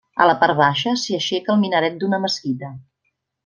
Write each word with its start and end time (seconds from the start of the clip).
A 0.23 0.25
la 0.27 0.33
part 0.43 0.55
baixa 0.61 0.93
s'hi 1.03 1.17
aixeca 1.19 1.53
el 1.55 1.61
minaret 1.67 2.01
d'una 2.03 2.21
mesquita. 2.27 2.73